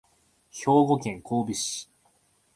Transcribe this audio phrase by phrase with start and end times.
[0.49, 1.91] 兵庫県神戸市